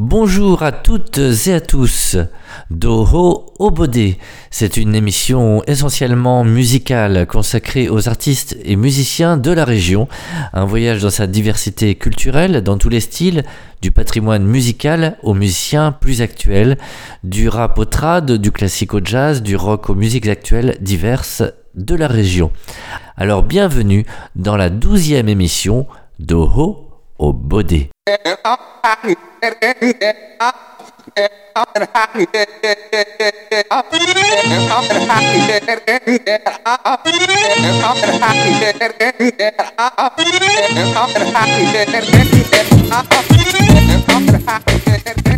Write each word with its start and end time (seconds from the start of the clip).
Bonjour 0.00 0.62
à 0.62 0.70
toutes 0.70 1.18
et 1.48 1.52
à 1.52 1.60
tous. 1.60 2.16
Doho 2.70 3.52
Obode, 3.58 4.14
c'est 4.48 4.76
une 4.76 4.94
émission 4.94 5.64
essentiellement 5.66 6.44
musicale 6.44 7.26
consacrée 7.26 7.88
aux 7.88 8.08
artistes 8.08 8.56
et 8.62 8.76
musiciens 8.76 9.36
de 9.36 9.50
la 9.50 9.64
région. 9.64 10.06
Un 10.52 10.66
voyage 10.66 11.02
dans 11.02 11.10
sa 11.10 11.26
diversité 11.26 11.96
culturelle, 11.96 12.62
dans 12.62 12.78
tous 12.78 12.90
les 12.90 13.00
styles, 13.00 13.42
du 13.82 13.90
patrimoine 13.90 14.44
musical 14.44 15.18
aux 15.24 15.34
musiciens 15.34 15.90
plus 15.90 16.22
actuels, 16.22 16.78
du 17.24 17.48
rap 17.48 17.76
au 17.76 17.84
trad, 17.84 18.30
du 18.30 18.52
classique 18.52 18.94
au 18.94 19.00
jazz, 19.04 19.42
du 19.42 19.56
rock 19.56 19.90
aux 19.90 19.96
musiques 19.96 20.28
actuelles 20.28 20.76
diverses 20.80 21.42
de 21.74 21.96
la 21.96 22.06
région. 22.06 22.52
Alors 23.16 23.42
bienvenue 23.42 24.06
dans 24.36 24.56
la 24.56 24.70
douzième 24.70 25.28
émission 25.28 25.88
d'Oho 26.20 26.86
and 28.08 28.38
I'm 30.40 31.38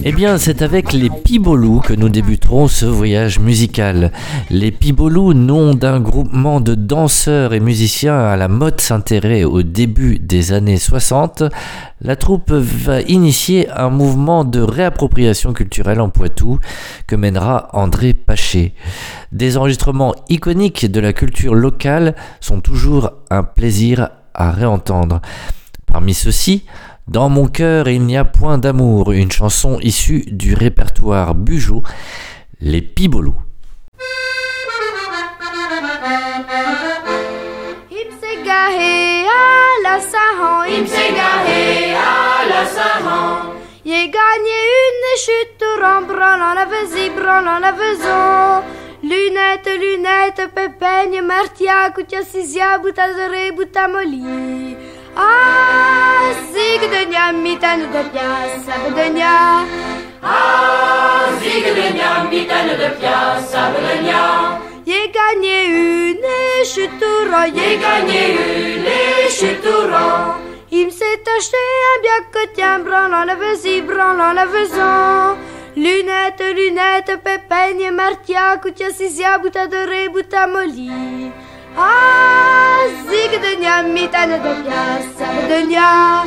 Eh 0.03 0.13
bien, 0.13 0.39
c'est 0.39 0.63
avec 0.63 0.93
les 0.93 1.11
Pibolous 1.11 1.81
que 1.81 1.93
nous 1.93 2.09
débuterons 2.09 2.69
ce 2.69 2.87
voyage 2.87 3.39
musical. 3.39 4.13
Les 4.49 4.71
Pibolous, 4.71 5.35
nom 5.35 5.75
d'un 5.75 6.01
groupement 6.01 6.61
de 6.61 6.75
danseurs 6.75 7.53
et 7.53 7.61
musiciens 7.61 8.19
à 8.19 8.37
la 8.37 8.49
mode 8.49 8.81
s'intéresser 8.81 9.45
au 9.45 9.63
début 9.63 10.19
des 10.19 10.53
années 10.53 10.79
60, 10.79 11.45
la 12.03 12.17
troupe 12.17 12.51
va 12.51 13.03
initier 13.03 13.69
un 13.71 13.91
mouvement 13.91 14.45
de 14.45 14.61
réappropriation 14.61 15.53
culturelle 15.53 16.01
en 16.01 16.09
Poitou 16.11 16.59
que 17.07 17.17
mènera 17.17 17.69
André 17.73 18.13
Paché. 18.13 18.75
Des 19.33 19.57
enregistrements 19.57 20.15
iconiques 20.29 20.91
de 20.91 21.01
la 21.01 21.13
culture 21.13 21.55
locale 21.55 22.15
sont 22.41 22.61
toujours 22.61 23.11
un 23.31 23.43
plaisir 23.43 24.11
à 24.35 24.51
réentendre. 24.51 25.21
Parmi 25.87 26.15
ceux-ci, 26.15 26.65
Dans 27.09 27.29
mon 27.29 27.49
cœur 27.49 27.89
il 27.89 28.03
n'y 28.03 28.17
a 28.17 28.25
point 28.25 28.59
d'amour, 28.59 29.11
une 29.11 29.33
chanson 29.33 29.81
issue 29.81 30.25
du 30.31 30.55
répertoire 30.55 31.35
Bugeaud, 31.35 31.83
Les 32.61 32.83
Saran. 42.75 43.60
A 43.83 43.89
gagné 43.89 44.61
une 44.85 45.17
chute 45.17 45.65
en 45.83 46.03
branlant 46.03 46.53
la 46.53 46.67
vasie, 46.67 47.09
branlant 47.17 47.59
la 47.61 47.73
vaison. 47.73 48.63
Lunettes, 49.03 49.71
lunettes, 49.81 50.53
pépeigne, 50.55 51.23
martia, 51.23 51.91
cutia, 51.95 52.23
sisia, 52.23 52.77
butazere, 52.77 53.53
butamoli. 53.53 54.77
Ah, 55.17 56.31
zig 56.53 56.91
de 56.91 57.07
nia, 57.07 57.33
mitane 57.33 57.87
de 57.87 58.03
piazza, 58.13 58.77
de 58.95 59.09
nia. 59.15 59.65
Ah, 60.23 61.31
zig 61.41 61.65
de 61.65 61.95
nia, 61.95 62.25
mitaine 62.31 62.77
de 62.77 62.91
piazza, 63.01 63.71
de 63.73 64.03
nia. 64.03 64.61
Il 64.87 64.93
a 64.93 65.07
gagné 65.07 65.67
une 65.67 66.65
chute 66.65 67.05
J'ai 67.55 67.79
gagné 67.79 68.37
une 68.77 69.31
chutouron. 69.31 70.50
Il 70.73 70.93
s'est 70.93 71.25
acheté 71.37 71.57
un 71.91 72.01
bien 72.01 72.21
quotidien, 72.33 72.79
branlant 72.79 73.25
la 73.25 73.35
vasie, 73.35 73.83
branlant 73.83 74.33
la 74.33 74.47
vaison. 74.47 75.37
Lunettes, 75.75 76.55
lunettes, 76.55 77.17
pépeigne, 77.25 77.91
martia, 77.91 78.57
cutia, 78.63 78.91
sisia, 78.91 79.39
buta 79.39 79.67
de 79.67 79.85
ré, 79.85 80.09
buta 80.09 80.47
molli. 80.47 81.33
Ah, 81.77 82.87
zig 83.09 83.33
de 83.41 83.57
nia, 83.61 83.83
mitane 83.83 84.39
de 84.39 84.53
piazza, 84.63 85.29
de 85.49 85.67
nia. 85.67 86.23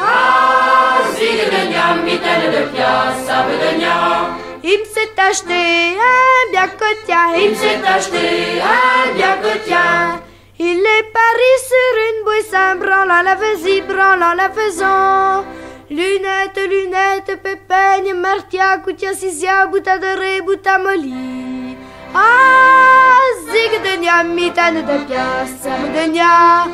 Ah, 0.00 1.00
zig 1.16 1.40
de 1.52 1.68
nia, 1.70 1.94
mitaine 2.04 2.50
de 2.50 2.62
piazza, 2.72 3.46
de 3.48 3.78
nia. 3.78 4.28
Il 4.62 4.84
s'est 4.84 5.16
acheté 5.16 5.96
un 5.96 6.50
bien 6.50 6.68
quotidien, 6.68 7.34
Il 7.36 7.56
s'est 7.56 7.80
acheté 7.86 8.60
un 8.60 9.14
bien. 9.14 10.27
Il 10.60 10.80
est 10.80 11.12
pari 11.12 11.52
sur 11.68 11.92
une 12.08 12.24
bouille 12.24 12.80
branlant 12.80 13.22
la 13.22 13.36
vasie, 13.36 13.80
branlant 13.82 14.34
la 14.34 14.50
faisant. 14.50 15.44
Lunettes, 15.88 16.60
lunettes, 16.68 17.40
pépeigne, 17.40 18.12
martia, 18.14 18.78
cutia, 18.84 19.14
sisia, 19.14 19.66
buta 19.66 19.98
de 19.98 20.18
ré, 20.18 20.40
buta 20.40 20.78
molli. 20.78 21.76
Ah, 22.12 23.20
zig 23.52 23.82
de 23.84 24.00
nia, 24.00 24.24
mitane 24.24 24.82
de 24.82 24.98
piazza, 25.06 25.76
de 25.94 26.10
nia. 26.10 26.66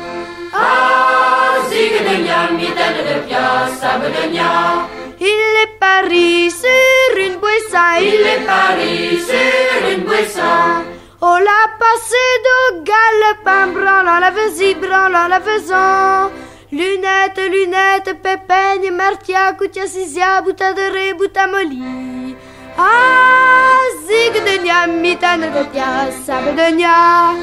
Ah, 0.51 1.57
zig 1.69 1.93
de 2.07 2.23
nia, 2.23 2.49
mitaine 2.57 3.03
de 3.07 3.19
piazza, 3.27 3.99
de 3.99 4.31
nia. 4.31 4.87
Il 5.19 5.57
est 5.63 5.79
pari 5.79 6.49
sur 6.49 7.17
une 7.17 7.37
bouille 7.37 8.01
Il 8.01 8.25
est 8.33 8.45
pari 8.47 9.19
sur 9.19 9.89
une 9.91 10.03
buisson. 10.05 10.94
Oh 11.27 11.39
la 11.39 11.61
passé 11.81 12.25
de 12.45 12.57
galopin, 12.89 13.73
branlant 13.73 14.19
la 14.19 14.29
vasie, 14.29 14.75
branlant 14.75 15.27
la 15.27 15.39
faisant. 15.39 16.29
Lunettes, 16.71 17.49
lunettes, 17.53 18.13
pépeigne, 18.21 18.91
martia, 18.91 19.53
cutia, 19.57 19.87
sisia, 19.87 20.41
buta 20.41 20.73
de 20.73 20.87
ré, 20.95 21.13
buta 21.13 21.47
molli. 21.47 22.35
Ah, 22.77 23.81
zig 24.05 24.33
de 24.47 24.55
nia, 24.65 24.85
mitane 24.85 25.49
de 25.55 25.63
piazza, 25.73 26.35
de 26.57 26.67
nia. 26.77 27.33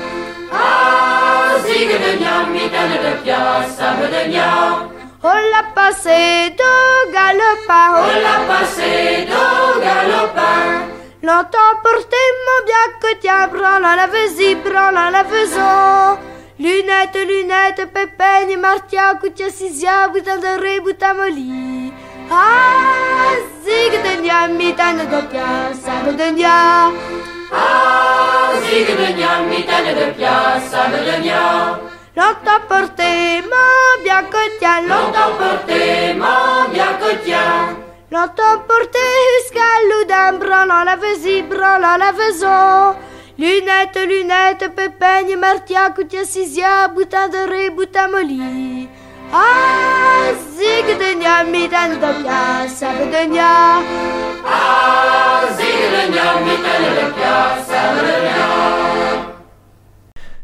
Ah, 0.53 1.59
zig 1.67 1.91
de 2.05 2.13
nia, 2.21 2.35
mitaine 2.55 2.99
de 3.05 3.13
piazza, 3.25 3.95
de 4.13 4.29
nia. 4.29 4.51
Oh 5.25 5.41
la 5.53 5.63
passé 5.75 6.55
de 6.61 6.73
galopin, 7.15 7.91
On 8.07 8.17
l'a 8.25 8.39
passé 8.47 9.27
do 9.31 9.81
galopin. 9.81 10.92
L'entend 11.23 11.77
porter 11.85 12.29
mon 12.47 12.65
bien 12.67 12.87
que 13.01 13.15
tiens, 13.21 13.47
branlant 13.47 13.95
la 13.95 14.09
vasie, 14.09 14.57
branlant 14.57 15.11
la 15.11 15.23
faisant. 15.25 16.19
Lunettes, 16.59 17.25
lunettes, 17.27 17.87
pépeigne, 17.95 18.57
martia, 18.59 19.15
cutia, 19.21 19.49
sisia, 19.51 20.09
butin 20.09 20.39
de 20.39 20.57
ré, 20.61 20.81
buta 20.81 21.15
molli. 21.15 21.93
Ah, 22.29 23.37
zig 23.65 23.93
de 24.03 24.21
nia, 24.23 24.49
mitane 24.49 25.07
de 25.07 25.21
piazza, 25.31 25.95
de 26.11 26.31
nia. 26.33 26.91
Ah, 27.53 28.51
zig 28.67 28.87
de 28.87 29.15
nia, 29.15 29.43
mitaine 29.49 29.95
de 29.95 30.07
piazza, 30.17 30.89
de 30.91 31.21
nia. 31.23 31.79
L'entend 32.17 32.67
porter 32.69 33.43
mon 33.43 34.03
bien 34.03 34.25
que 34.25 34.59
tiens, 34.59 34.83
Longtemps 34.89 35.35
porté 35.39 36.15
mon 36.15 36.69
bien 36.73 36.93
quotidien. 37.01 37.82
L'entend 38.13 38.59
porter 38.69 39.13
jusqu'à 39.41 39.73
l'oudin, 39.89 40.39
branlant 40.39 40.85
la 40.85 40.97
vasie, 40.97 41.43
branlant 41.49 41.97
la 41.97 42.13
faisant. 42.13 42.95
Lunettes, 43.39 44.07
lunettes, 44.07 44.69
pépeigne, 44.77 45.39
martia, 45.41 45.89
cutia, 45.97 46.23
sisia, 46.27 46.89
butin 46.95 47.29
de 47.31 47.49
ré, 47.51 47.71
butin 47.71 48.09
molli. 48.13 48.87
Ah, 49.33 50.29
zig 50.59 50.87
de 50.99 51.15
nia, 51.21 51.43
mitane 51.45 51.95
de 51.95 52.11
piazza, 52.23 52.91
de 53.13 53.31
nia. 53.31 53.81
Ah, 54.45 55.49
zig 55.57 55.81
de 55.95 56.03
nia, 56.13 56.37
mitaine 56.45 56.91
de 56.99 57.07
piazza, 57.15 57.83
de 57.97 58.17
nia. 58.25 59.33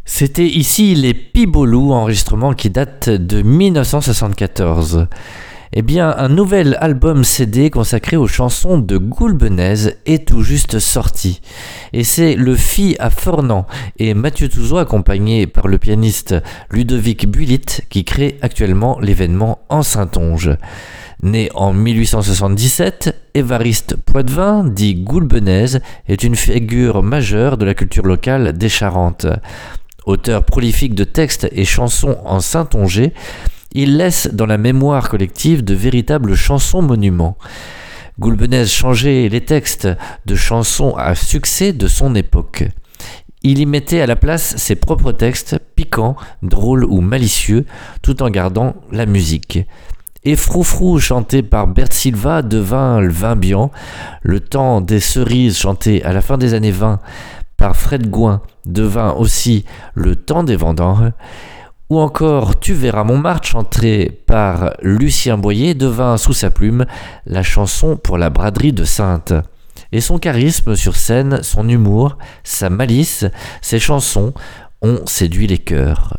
C'était 0.07 0.47
ici 0.47 0.95
les 0.95 1.13
Pibolous, 1.13 1.93
enregistrement 1.93 2.55
qui 2.55 2.71
date 2.71 3.11
de 3.11 3.43
1974. 3.43 5.07
Eh 5.75 5.83
bien, 5.83 6.15
un 6.17 6.31
nouvel 6.31 6.79
album 6.81 7.25
CD 7.25 7.69
consacré 7.69 8.17
aux 8.17 8.27
chansons 8.27 8.79
de 8.79 8.97
Goulbenez 8.97 9.97
est 10.07 10.27
tout 10.27 10.43
juste 10.43 10.79
sorti. 10.79 11.43
Et 11.93 12.05
c'est 12.05 12.37
le 12.37 12.57
Fi 12.57 12.97
à 12.99 13.11
Fornan 13.11 13.67
et 13.99 14.15
Mathieu 14.15 14.49
Touzeau 14.49 14.79
accompagné 14.79 15.47
par 15.47 15.69
le 15.69 15.77
pianiste 15.77 16.35
Ludovic 16.71 17.29
Bulit 17.29 17.67
qui 17.91 18.05
crée 18.05 18.39
actuellement 18.41 18.99
l'événement 18.99 19.59
en 19.69 19.83
Saintonge. 19.83 20.57
Né 21.23 21.51
en 21.55 21.75
1877, 21.75 23.15
Évariste 23.35 23.97
Poitvin, 23.97 24.65
dit 24.65 24.95
Goulbenez, 24.95 25.81
est 26.09 26.23
une 26.23 26.37
figure 26.37 27.03
majeure 27.03 27.59
de 27.59 27.67
la 27.67 27.75
culture 27.75 28.07
locale 28.07 28.57
des 28.57 28.71
Charentes. 28.71 29.27
Auteur 30.07 30.45
prolifique 30.45 30.95
de 30.95 31.05
textes 31.05 31.47
et 31.53 31.67
chansons 31.67 32.17
en 32.25 32.41
saintongé, 32.41 33.13
il 33.73 33.97
laisse 33.97 34.29
dans 34.33 34.47
la 34.47 34.59
mémoire 34.59 35.09
collective 35.09 35.65
de 35.65 35.75
véritables 35.75 36.35
chansons 36.35 36.83
monuments. 36.83 37.37
Goulbenez 38.19 38.67
changeait 38.67 39.29
les 39.29 39.45
textes 39.45 39.89
de 40.27 40.35
chansons 40.35 40.95
à 40.97 41.15
succès 41.15 41.73
de 41.73 41.87
son 41.87 42.15
époque. 42.15 42.65
Il 43.43 43.61
y 43.61 43.67
mettait 43.67 44.01
à 44.01 44.07
la 44.07 44.17
place 44.17 44.57
ses 44.57 44.75
propres 44.75 45.13
textes, 45.13 45.61
piquants, 45.77 46.17
drôles 46.43 46.85
ou 46.85 47.01
malicieux, 47.01 47.67
tout 48.03 48.23
en 48.23 48.31
gardant 48.31 48.75
la 48.91 49.07
musique. 49.07 49.61
Et 50.25 50.35
Froufrou, 50.35 50.99
chanté 50.99 51.45
par 51.45 51.69
Bert 51.69 51.93
Silva, 51.93 52.43
devint 52.43 53.01
le 53.01 53.13
vin 53.13 53.37
bien. 53.37 53.71
Le 54.23 54.41
temps 54.41 54.81
des 54.81 54.99
cerises, 54.99 55.57
chanté 55.57 56.03
à 56.03 56.13
la 56.13 56.21
fin 56.21 56.37
des 56.37 56.55
années 56.55 56.73
20 56.73 56.99
par 57.57 57.77
Fred 57.77 58.11
Gouin, 58.11 58.43
devint 58.67 59.13
aussi 59.13 59.65
le 59.95 60.17
temps 60.17 60.43
des 60.43 60.57
vendanges. 60.57 61.13
Ou 61.91 62.01
encore 62.01 62.61
Tu 62.61 62.75
verras 62.75 63.03
Montmartre, 63.03 63.49
chanté 63.49 64.11
par 64.27 64.75
Lucien 64.83 65.39
Boyer, 65.39 65.73
devint 65.73 66.19
sous 66.19 66.35
sa 66.35 66.51
plume 66.51 66.85
la 67.25 67.43
chanson 67.43 67.97
pour 67.97 68.19
la 68.19 68.29
braderie 68.29 68.75
de 68.75 68.85
Sainte. 68.85 69.33
Et 69.91 70.03
son 70.03 70.19
charisme 70.19 70.77
sur 70.77 70.97
scène, 70.97 71.43
son 71.43 71.67
humour, 71.67 72.19
sa 72.45 72.69
malice, 72.69 73.25
ses 73.63 73.79
chansons 73.79 74.35
ont 74.83 75.01
séduit 75.07 75.47
les 75.47 75.57
cœurs. 75.57 76.19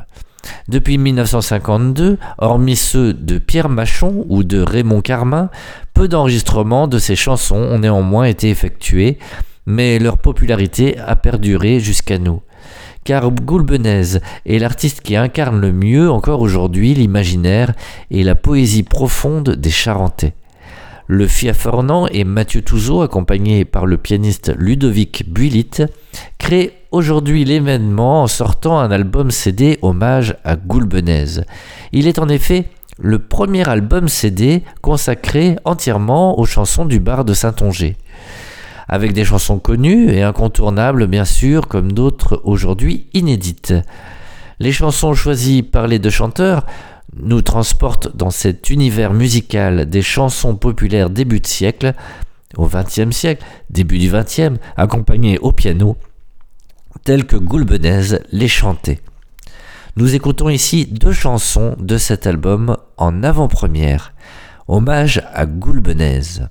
Depuis 0.67 0.97
1952, 0.97 2.17
hormis 2.39 2.75
ceux 2.75 3.13
de 3.13 3.37
Pierre 3.37 3.69
Machon 3.69 4.25
ou 4.27 4.43
de 4.43 4.61
Raymond 4.61 5.01
Carmin, 5.01 5.51
peu 5.93 6.07
d'enregistrements 6.07 6.87
de 6.87 6.97
ces 6.97 7.15
chansons 7.15 7.57
ont 7.57 7.77
néanmoins 7.77 8.25
été 8.25 8.49
effectués, 8.49 9.19
mais 9.67 9.99
leur 9.99 10.17
popularité 10.17 10.97
a 10.97 11.15
perduré 11.15 11.79
jusqu'à 11.79 12.17
nous. 12.17 12.41
Car 13.03 13.31
Goulbenez 13.31 14.19
est 14.45 14.59
l'artiste 14.59 15.01
qui 15.01 15.15
incarne 15.15 15.59
le 15.59 15.71
mieux 15.71 16.11
encore 16.11 16.41
aujourd'hui 16.41 16.93
l'imaginaire 16.93 17.73
et 18.11 18.23
la 18.23 18.35
poésie 18.35 18.83
profonde 18.83 19.49
des 19.51 19.71
Charentais. 19.71 20.33
Le 21.07 21.25
Fernand 21.25 22.05
et 22.11 22.23
Mathieu 22.23 22.61
Touzeau, 22.61 23.01
accompagnés 23.01 23.65
par 23.65 23.87
le 23.87 23.97
pianiste 23.97 24.53
Ludovic 24.55 25.23
Builit, 25.27 25.87
créent 26.37 26.73
aujourd'hui 26.91 27.45
l'événement 27.45 28.21
en 28.21 28.27
sortant 28.27 28.77
un 28.77 28.91
album 28.91 29.31
CD 29.31 29.79
hommage 29.81 30.35
à 30.43 30.55
Goulbenez. 30.55 31.41
Il 31.93 32.05
est 32.05 32.19
en 32.19 32.29
effet 32.29 32.65
le 32.99 33.17
premier 33.17 33.67
album 33.67 34.07
CD 34.07 34.61
consacré 34.81 35.55
entièrement 35.65 36.37
aux 36.37 36.45
chansons 36.45 36.85
du 36.85 36.99
bar 36.99 37.25
de 37.25 37.33
Saint-Onger. 37.33 37.95
Avec 38.89 39.13
des 39.13 39.23
chansons 39.23 39.59
connues 39.59 40.09
et 40.09 40.23
incontournables 40.23 41.05
bien 41.05 41.25
sûr, 41.25 41.67
comme 41.67 41.91
d'autres 41.91 42.41
aujourd'hui 42.43 43.07
inédites. 43.13 43.73
Les 44.59 44.71
chansons 44.71 45.13
choisies 45.13 45.61
par 45.61 45.87
les 45.87 45.99
deux 45.99 46.09
chanteurs 46.09 46.65
nous 47.15 47.41
transporte 47.41 48.15
dans 48.15 48.31
cet 48.31 48.69
univers 48.71 49.13
musical 49.13 49.89
des 49.89 50.01
chansons 50.01 50.55
populaires 50.55 51.11
début 51.11 51.39
de 51.39 51.47
siècle, 51.47 51.93
au 52.57 52.67
XXe 52.67 53.15
siècle, 53.15 53.45
début 53.69 53.99
du 53.99 54.09
XXe, 54.09 54.59
accompagnées 54.75 55.37
au 55.37 55.51
piano, 55.51 55.95
telles 57.03 57.25
que 57.25 57.35
Goulbenez 57.35 58.17
les 58.31 58.47
chantait. 58.47 59.01
Nous 59.97 60.15
écoutons 60.15 60.49
ici 60.49 60.85
deux 60.85 61.13
chansons 61.13 61.75
de 61.79 61.97
cet 61.97 62.25
album 62.25 62.75
en 62.97 63.23
avant-première, 63.23 64.13
hommage 64.67 65.21
à 65.33 65.45
Goulbenez. 65.45 66.41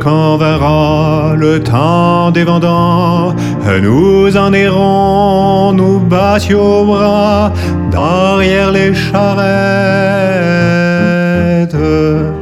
Quand 0.00 0.36
verra 0.38 1.34
le 1.36 1.62
temps 1.62 2.30
des 2.30 2.44
vendants, 2.44 3.34
nous 3.82 4.36
en 4.36 4.52
irons, 4.52 5.72
nous 5.72 6.00
battions 6.00 6.84
bras, 6.86 7.52
derrière 7.90 8.70
les 8.72 8.94
charrettes. 8.94 9.40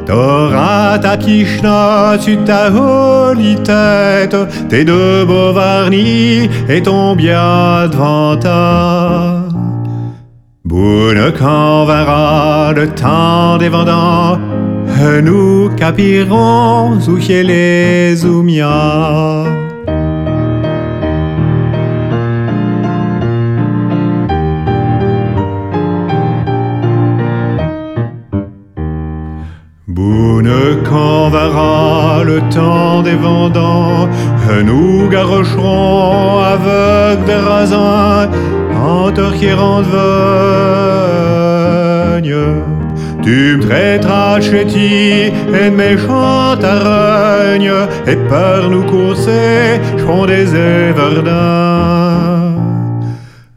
T'auras 0.06 0.99
ta 0.99 1.16
quichna 1.16 2.16
sur 2.19 2.43
ta 2.44 2.70
jolie 2.70 3.56
tête, 3.56 4.37
tes 4.69 4.84
deux 4.84 5.25
beaux 5.25 5.52
et 6.69 6.82
ton 6.82 7.14
bien. 7.16 7.88
Boune 10.64 11.32
quand 11.38 11.87
verra 11.87 12.72
le 12.75 12.88
temps 12.88 13.56
des 13.58 13.69
vendants, 13.69 14.38
nous 15.23 15.71
capirons 15.77 16.99
où 17.09 17.17
les 17.29 18.17
zoumia. 18.17 19.45
Boune 29.87 30.53
quand 30.89 31.31
verra 31.31 32.23
le 32.25 32.41
temps 32.51 33.03
des 33.03 33.15
vendants, 33.15 34.09
nous 34.65 35.09
garocherons 35.09 36.39
avec 36.41 37.25
des 37.25 37.35
rasins 37.35 38.29
en 38.75 39.12
torquerant 39.12 39.83
de 39.83 40.19
tu 43.29 43.57
me 43.59 43.63
traiteras 43.63 44.41
chéti 44.41 45.31
et 45.61 45.71
méchante 45.71 46.65
aragne, 46.65 47.73
et 48.07 48.17
par 48.33 48.71
nous 48.71 48.85
courser, 48.85 49.81
j'prends 49.99 50.27
des 50.27 50.49
éverdins. 50.89 52.55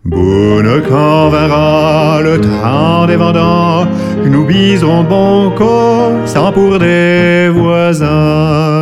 Bonne 0.04 0.74
quand 0.90 1.30
verra 1.30 2.20
le 2.22 2.42
temps 2.42 3.06
des 3.08 3.16
vendants, 3.16 3.88
nous 4.26 4.46
biserons 4.46 5.04
bon 5.04 5.52
corps 5.52 6.18
sans 6.26 6.52
pour 6.52 6.78
des 6.78 7.48
voisins. 7.50 8.81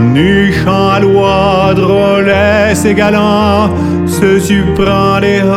Vendants, 0.00 0.08
en 0.08 0.12
nuchant 0.12 0.88
à 0.90 1.00
loi, 1.00 1.74
drôlesse 1.74 2.84
et 2.84 2.94
galant, 2.94 3.70
se 4.06 4.38
supprend 4.40 5.18
les 5.20 5.40
hôtes. 5.42 5.50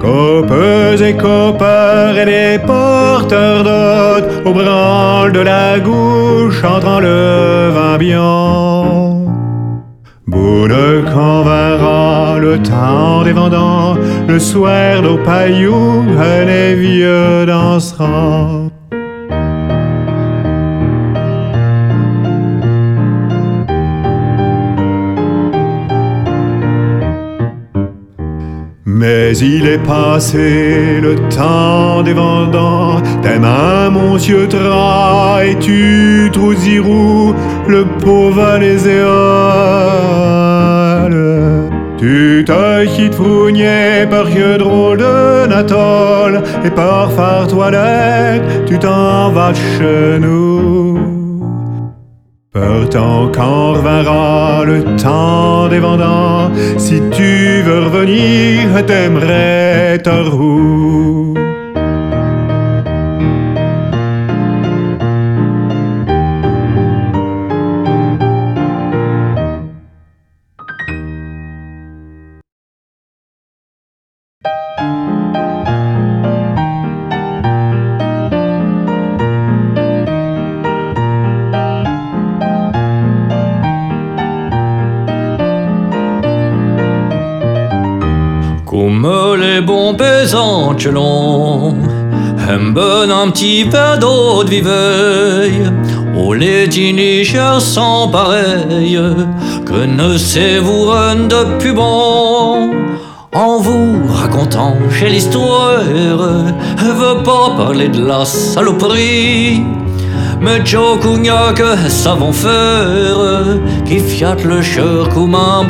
Copeux 0.00 1.02
et 1.02 1.16
copeurs 1.16 2.16
et 2.16 2.24
les 2.24 2.58
porteurs 2.58 3.64
d'hôtes, 3.64 4.28
au 4.44 4.52
branle 4.52 5.32
de 5.32 5.40
la 5.40 5.78
gauche, 5.78 6.62
entrant 6.64 7.00
le 7.00 7.70
vin 7.70 7.98
bien. 7.98 8.84
Boune 10.26 11.04
quand 11.12 11.44
le 12.38 12.58
temps 12.58 13.22
des 13.24 13.32
vendants, 13.32 13.96
le 14.28 14.38
soir 14.38 15.02
nos 15.02 15.18
pailloux, 15.18 16.04
les 16.46 16.74
vieux 16.74 17.46
danseront. 17.46 18.70
Mais 28.98 29.38
il 29.38 29.68
est 29.68 29.78
passé 29.78 30.98
le 31.00 31.14
temps 31.28 32.02
des 32.02 32.14
vendants, 32.14 33.00
tes 33.22 33.38
mains, 33.38 33.90
monsieur 33.90 34.48
Tra, 34.48 35.38
et 35.44 35.56
tu 35.60 36.28
trousirou, 36.32 37.32
le 37.68 37.84
pauvre 37.84 38.58
les 38.58 38.88
éoles. 38.88 39.08
Tu 41.96 42.42
te 42.44 42.86
quittes 42.86 43.14
par 44.10 44.28
que 44.34 44.58
drôle 44.58 44.98
de 44.98 45.46
natole, 45.46 46.42
et 46.64 46.70
par 46.70 47.12
phare 47.12 47.46
toilette, 47.46 48.64
tu 48.66 48.80
t'en 48.80 49.30
vas 49.30 49.54
chez 49.54 50.18
nous. 50.18 51.17
Pourtant 52.58 53.30
quand 53.32 53.72
reviendra 53.74 54.64
le 54.64 54.82
temps 54.96 55.68
des 55.68 55.78
vendants, 55.78 56.50
si 56.76 57.00
tu 57.10 57.62
veux 57.62 57.84
revenir, 57.84 58.84
t'aimerais 58.86 59.98
ta 60.02 60.22
roue. 60.22 61.34
Un 90.34 90.74
bon 92.72 93.10
un 93.10 93.30
petit 93.30 93.64
peu 93.64 93.98
d'eau 94.00 94.44
de 94.44 94.50
Oh 96.16 96.34
les 96.34 96.68
teenagers 96.68 97.60
sans 97.60 98.08
pareil, 98.08 98.98
que 99.64 99.84
ne 99.86 100.18
sait-vous 100.18 100.90
rien 100.90 101.14
de 101.14 101.58
plus 101.58 101.72
bon? 101.72 102.72
En 103.34 103.58
vous 103.58 104.00
racontant 104.08 104.74
j'ai 104.90 105.08
l'histoire, 105.08 105.80
veux 106.84 107.22
pas 107.22 107.50
parler 107.56 107.88
de 107.88 108.04
la 108.04 108.24
saloperie. 108.24 109.62
Mais 110.40 110.64
Joe 110.64 111.00
que 111.54 111.88
savons 111.88 112.32
faire 112.32 113.18
qui 113.86 113.98
fiate 113.98 114.44
le 114.44 114.60
cœur 114.60 115.08
comme 115.08 115.34
un 115.34 115.64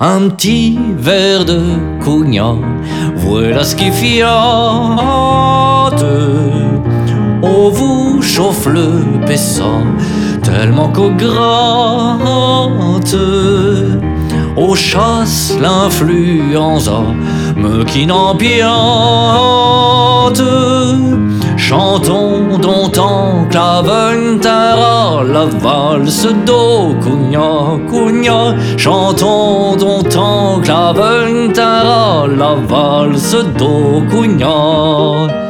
un 0.00 0.28
petit 0.28 0.78
verre 0.96 1.44
de 1.44 1.60
cognac 2.04 2.56
voilà 3.16 3.64
ce 3.64 3.76
qui 3.76 3.90
fiate 3.90 5.18
Oh, 7.40 7.70
vous 7.70 8.20
chauffe 8.20 8.66
le 8.66 9.04
tellement 10.42 10.88
qu'au 10.88 11.10
gratte. 11.10 11.38
Au 14.56 14.74
chasse 14.74 15.56
l'influence, 15.60 16.90
me 17.56 17.84
qui 17.84 18.06
n'empiante. 18.06 18.72
Chantons 21.68 22.56
dont 22.56 22.90
en 22.96 23.44
claventara 23.50 25.22
la 25.22 25.44
valse 25.44 26.32
do 26.46 26.94
cugna 27.02 27.78
cugna. 27.90 28.56
Chantons 28.78 29.76
dont 29.76 30.08
en 30.16 30.62
claventara 30.62 32.26
la 32.26 32.54
valse 32.54 33.44
do 33.58 34.02
cugna. 34.08 35.47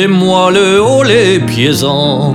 Les 0.00 0.06
moelleux, 0.06 0.82
oh 0.82 1.02
les 1.02 1.40
piaisants, 1.40 2.34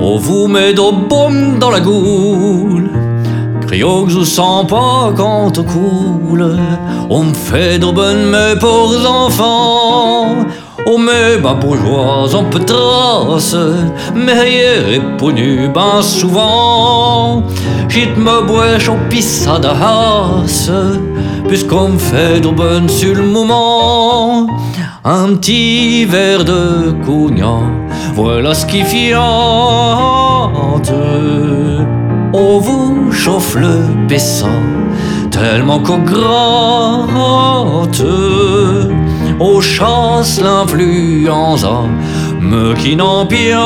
oh 0.00 0.18
vous 0.18 0.48
met 0.48 0.72
de 0.74 1.08
baume 1.08 1.60
dans 1.60 1.70
la 1.70 1.78
goule. 1.78 2.90
Crions 3.68 4.04
que 4.04 4.10
je 4.10 4.24
sens 4.24 4.66
pas 4.66 5.12
quand 5.16 5.56
on 5.58 5.62
coule, 5.62 6.56
on 7.08 7.22
me 7.22 7.34
fait 7.34 7.78
de 7.78 7.86
bonnes 7.86 8.30
mes 8.30 8.58
pauvres 8.58 9.08
enfants. 9.08 10.44
Oh 10.88 10.98
mes 10.98 11.36
bas 11.42 11.54
bourgeois 11.54 12.32
en 12.34 12.44
peu 12.44 12.60
trace, 12.60 13.56
mais 14.14 14.50
hier 14.50 14.86
répondu 14.86 15.68
ben 15.74 16.00
souvent. 16.00 17.42
J'te 17.88 18.16
me 18.16 18.46
bois 18.46 18.78
pissa 19.10 19.58
de 19.58 19.66
hasse, 19.66 20.70
puisqu'on 21.48 21.88
me 21.88 21.98
fait 21.98 22.40
bonnes 22.40 22.88
sur 22.88 23.16
le 23.16 23.24
moment 23.24 24.46
un 25.08 25.36
petit 25.36 26.04
verre 26.04 26.44
de 26.44 26.90
cognac, 27.04 27.62
voilà 28.14 28.54
ce 28.54 28.66
qui 28.66 28.82
fiante. 28.82 29.22
On 32.32 32.58
vous 32.58 33.12
chauffe 33.12 33.54
le 33.54 33.82
baissant, 34.08 34.48
tellement 35.30 35.78
qu'au 35.78 35.98
gratte, 35.98 38.02
au 39.40 39.60
chasse 39.60 40.40
l'influence, 40.40 41.66
me 42.40 42.74
qui 42.74 42.96
n'empiante. 42.96 43.56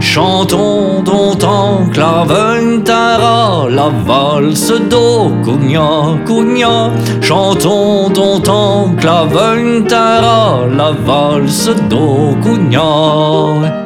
Chantons 0.00 1.02
dont 1.02 1.36
en 1.44 1.90
claventara 1.92 3.68
la 3.68 3.90
valse 4.06 4.72
do 4.88 5.30
cugna 5.44 6.16
cugna. 6.24 6.90
Chantons 7.20 8.08
dont 8.08 8.42
en 8.48 8.94
claventara 8.96 10.66
la 10.74 10.92
valse 10.92 11.74
do 11.90 12.34
cugna. 12.42 13.85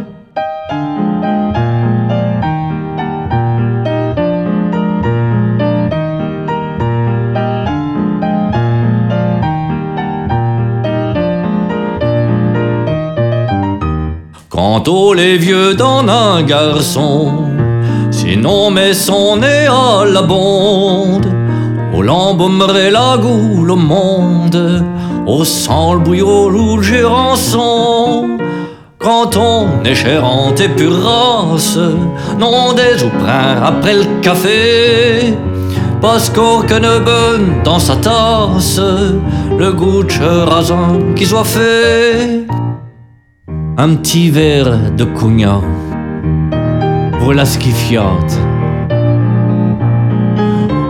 Quant 14.72 15.12
les 15.14 15.36
vieux 15.36 15.74
dans 15.74 16.06
un 16.06 16.42
garçon, 16.42 17.32
sinon 18.12 18.70
mais 18.70 18.94
son 18.94 19.38
nez 19.38 19.66
à 19.66 20.04
la 20.04 20.22
bonde, 20.22 21.26
au 21.92 22.02
l'embaumerait 22.02 22.92
la 22.92 23.16
goule 23.16 23.72
au 23.72 23.74
monde, 23.74 24.84
au 25.26 25.44
sang 25.44 25.94
le 25.94 25.98
bouillot 25.98 26.50
rouge 26.50 26.92
et 26.92 27.02
rançon. 27.02 28.38
Quand 29.00 29.36
on 29.36 29.82
est 29.84 29.96
chérante 29.96 30.60
et 30.60 30.68
pure 30.68 31.02
race, 31.02 31.80
non 32.38 32.72
des 32.72 33.02
ouprins 33.02 33.60
après 33.64 33.94
le 33.94 34.20
café, 34.22 35.34
parce 36.00 36.30
qu'aucune 36.30 37.00
bonne 37.04 37.60
dans 37.64 37.80
sa 37.80 37.96
tasse, 37.96 38.80
le 39.58 39.72
goût 39.72 40.04
de 40.04 40.48
rasin 40.48 40.96
qui 41.16 41.26
soit 41.26 41.42
fait 41.42 42.46
un 43.82 43.94
petit 43.94 44.28
verre 44.28 44.92
de 44.94 45.04
cognac. 45.04 45.62
Voilà 47.20 47.46
ce 47.46 47.56
qui 47.56 47.70
fiate. 47.70 48.38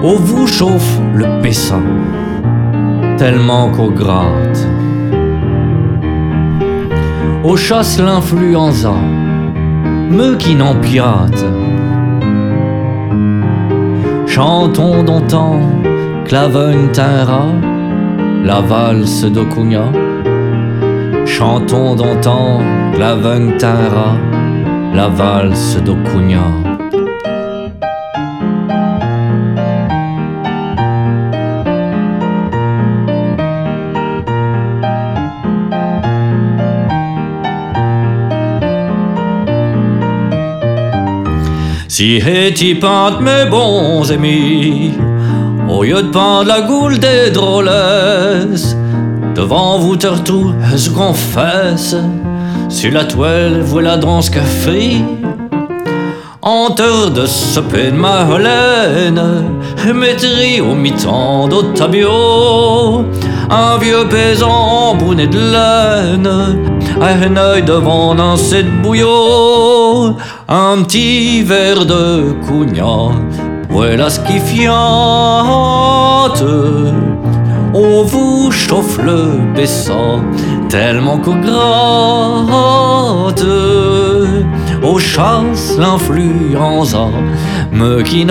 On 0.02 0.16
vous 0.16 0.48
chauffe 0.48 0.98
le 1.14 1.40
pessin, 1.40 1.84
tellement 3.16 3.70
qu'au 3.70 3.90
gratte. 3.90 4.66
Au 7.44 7.56
chasse 7.56 8.00
l'influenza, 8.00 8.96
me 10.10 10.34
qui 10.34 10.56
n'empiate. 10.56 11.44
Chantons 14.26 15.04
d'antan, 15.04 15.60
claveun 16.24 16.88
la 18.44 18.60
valse 18.60 19.26
de 19.26 19.44
cognac. 19.44 20.09
Chantons 21.36 21.94
d'antan, 21.94 22.60
la 22.98 23.14
Tara, 23.58 24.16
la 24.92 25.08
valse 25.08 25.76
d'Okunya. 25.84 26.48
Si 41.88 42.16
et 42.16 42.74
peinte 42.74 43.20
mes 43.20 43.48
bons 43.48 44.10
amis, 44.10 44.94
au 45.68 45.84
lieu 45.84 46.02
de 46.02 46.08
peindre 46.08 46.48
la 46.48 46.62
goule 46.62 46.98
des 46.98 47.30
drôlesses, 47.30 48.76
devant 49.40 49.78
vous 49.78 49.96
tout 49.96 50.52
je 50.76 50.90
confesse, 50.90 51.96
sur 52.68 52.92
la 52.92 53.04
toile, 53.04 53.62
voilà 53.62 53.96
dans 53.96 54.20
ce 54.20 54.30
café? 54.30 55.02
Hanteur 56.42 57.10
de 57.10 57.24
ce 57.24 57.58
de 57.58 57.90
ma 57.90 58.26
Holène, 58.28 59.22
maîtris 59.94 60.60
au 60.60 60.74
mi-temps 60.74 61.48
d'Otabio. 61.48 63.06
Un 63.48 63.78
vieux 63.78 64.06
paysan 64.10 64.94
brunné 64.96 65.26
de 65.26 65.38
laine, 65.38 66.30
un 67.00 67.36
œil 67.36 67.62
devant 67.62 68.18
un 68.18 68.36
set 68.36 68.66
bouillot. 68.82 70.16
Un 70.48 70.82
petit 70.82 71.42
verre 71.42 71.86
de 71.86 72.34
cognac, 72.46 73.14
voilà 73.70 74.10
ce 74.10 74.20
qui 74.20 74.38
fiante. 74.38 75.64
On 77.72 78.02
vous 78.02 78.50
chauffe 78.50 78.98
le 78.98 79.38
baissant 79.54 80.20
tellement 80.68 81.18
qu'au 81.18 81.34
gratte, 81.34 81.54
au 84.82 84.98
chasse 84.98 85.76
l'influence, 85.78 86.96
me 87.72 88.02
qui. 88.02 88.26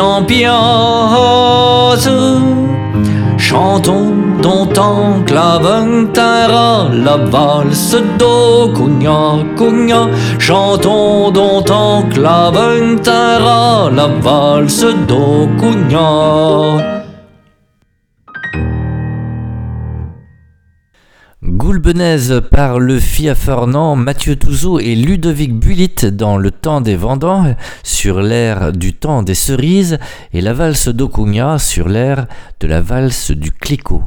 Chantons 3.38 4.14
dont 4.42 4.70
en 4.78 5.24
claventara 5.26 6.90
la 6.94 7.18
valse 7.18 7.98
do 8.20 8.72
cugna 8.76 9.44
cugna. 9.58 10.08
Chantons 10.38 11.32
dont 11.32 11.64
en 11.72 12.04
claventara 12.04 13.90
la 13.90 14.08
valse 14.22 14.86
do 15.08 15.48
cugna. 15.58 16.99
Goulbenaise 21.60 22.42
par 22.50 22.80
le 22.80 23.02
Fernand, 23.02 23.98
Mathieu 23.98 24.38
Touzeau 24.38 24.80
et 24.80 24.96
Ludovic 24.96 25.54
Bulit 25.54 25.94
dans 26.14 26.38
Le 26.38 26.52
temps 26.52 26.80
des 26.80 26.96
vendanges 26.96 27.54
sur 27.84 28.22
l'air 28.22 28.72
du 28.72 28.94
temps 28.94 29.24
des 29.24 29.36
cerises 29.36 30.00
et 30.32 30.40
la 30.40 30.54
valse 30.54 30.88
d'Ocugna 30.88 31.60
sur 31.60 31.90
l'air 31.90 32.28
de 32.62 32.68
la 32.68 32.80
valse 32.80 33.32
du 33.32 33.52
Clicquot. 33.52 34.06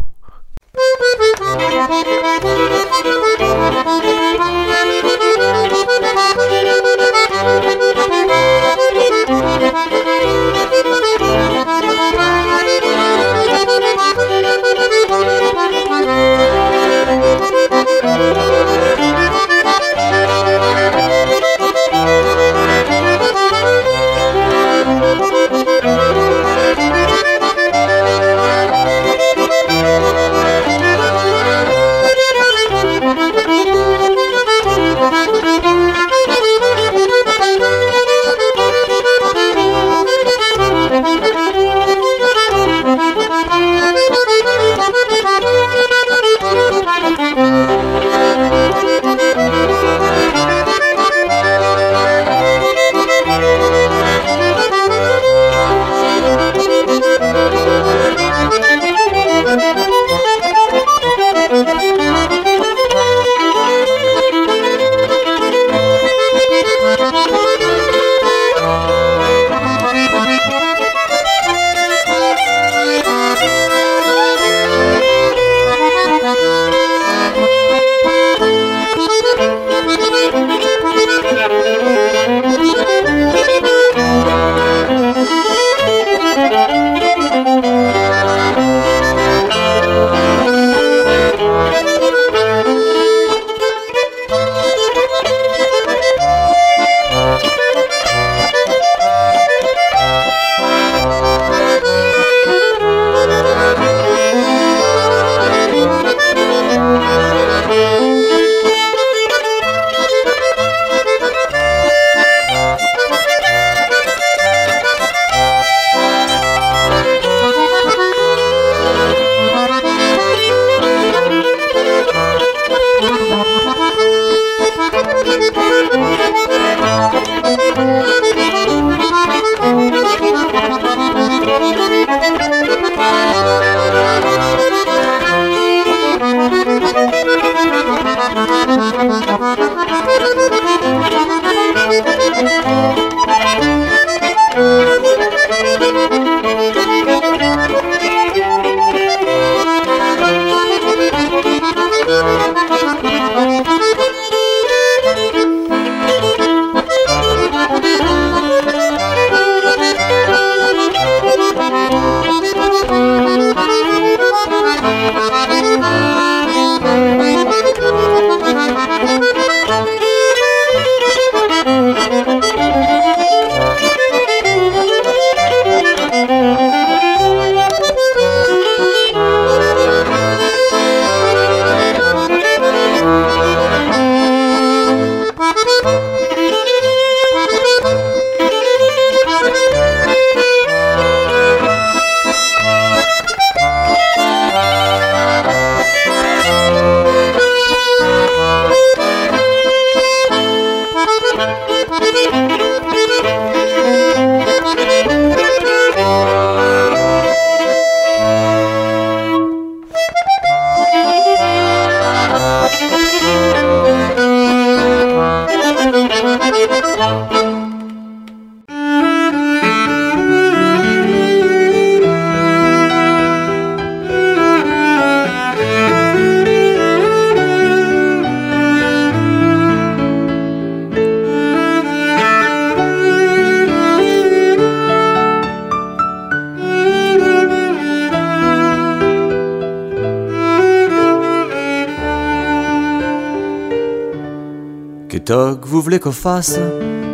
Fasse 246.10 246.58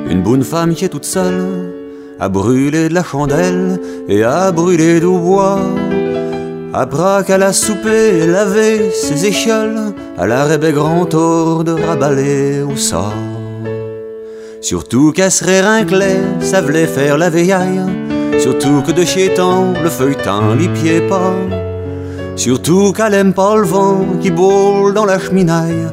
Une 0.09 0.23
bonne 0.23 0.43
femme 0.43 0.75
qui 0.75 0.85
est 0.85 0.89
toute 0.89 1.05
seule, 1.05 1.73
à 2.19 2.29
brûler 2.29 2.89
de 2.89 2.95
la 2.95 3.05
chandelle 3.05 3.81
et 4.09 4.25
à 4.25 4.51
brûler 4.53 5.01
du 5.01 5.07
bois. 5.07 5.61
Après 6.73 7.25
qu'elle 7.27 7.43
a 7.43 7.53
soupé 7.53 8.21
et 8.21 8.27
lavé 8.27 8.91
ses 8.91 9.27
échelles, 9.27 9.93
à 10.17 10.27
la 10.27 10.45
rêvé 10.45 10.73
grand 10.73 11.07
tour 11.07 11.65
de 11.65 11.73
rabaler 11.73 12.63
ou 12.63 12.77
ça. 12.77 13.13
Surtout 14.61 15.13
qu'elle 15.13 15.31
serait 15.31 15.61
rinclée, 15.61 16.21
ça 16.41 16.61
voulait 16.61 16.87
faire 16.87 17.19
la 17.19 17.31
vieille. 17.31 17.83
Surtout 18.39 18.83
que 18.87 18.93
de 18.93 19.05
chez 19.05 19.35
temps, 19.35 19.73
le 19.83 19.91
feuilleton 19.91 20.55
les 20.59 20.69
pieds 20.69 21.01
pas. 21.03 21.35
Surtout 22.37 22.93
qu'elle 22.93 23.15
aime 23.15 23.35
pas 23.35 23.57
le 23.57 23.65
vent 23.65 24.05
qui 24.21 24.31
boule 24.31 24.95
dans 24.95 25.05
la 25.05 25.19
cheminaille 25.19 25.87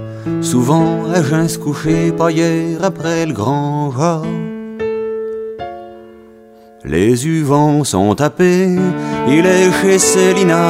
Souvent, 0.45 1.05
à 1.11 1.47
se 1.47 1.57
coucher 1.57 2.11
pas 2.11 2.29
hier 2.29 2.77
après 2.83 3.25
le 3.25 3.33
grand 3.33 3.91
jour. 3.91 4.25
Les 6.85 7.25
uvents 7.25 7.83
sont 7.83 8.13
tapés, 8.13 8.75
il 9.27 9.43
est 9.43 9.71
chez 9.81 9.97
Célina. 9.97 10.69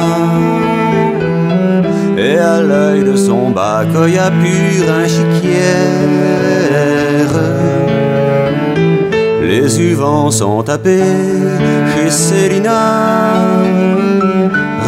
Et 2.16 2.38
à 2.38 2.62
l'œil 2.62 3.04
de 3.04 3.14
son 3.16 3.50
bac, 3.50 3.88
y 4.08 4.16
a 4.16 4.30
pur 4.30 4.84
un 5.00 5.06
chiquière. 5.06 6.46
Les 9.42 9.78
uvents 9.78 10.30
sont 10.30 10.62
tapés 10.62 11.02
chez 11.92 12.10
Célina, 12.10 13.42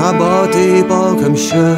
rabattés 0.01 0.83
pas 0.88 1.14
comme 1.20 1.37
chien, 1.37 1.77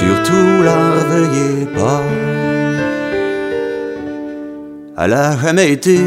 surtout 0.00 0.62
la 0.62 0.78
réveillez 1.08 1.66
pas. 1.76 2.02
Elle 5.02 5.14
a 5.14 5.36
jamais 5.38 5.72
été 5.72 5.98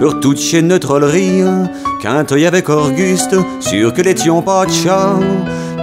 pour 0.00 0.18
toute 0.20 0.38
chez 0.38 0.62
notre 0.62 0.88
trollerie 0.88 1.42
Quand 2.02 2.24
y 2.40 2.46
avait 2.46 2.62
qu'Auguste, 2.62 3.36
sûr 3.60 3.92
que 3.92 4.02
l'étions 4.02 4.42
pas 4.42 4.66
de 4.66 4.72
chat. 4.72 5.14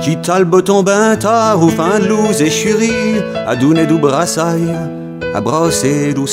Qui 0.02 0.18
le 0.40 0.46
beton 0.46 0.84
tard 1.18 1.62
ou 1.62 1.70
fin 1.70 2.00
de 2.00 2.08
louse 2.08 2.42
et 2.42 2.50
churie 2.50 3.20
À 3.48 3.56
douner 3.56 3.86
du 3.86 3.96
brassaille, 3.96 4.76
à 5.34 5.42
brasser 5.42 6.14
du 6.14 6.26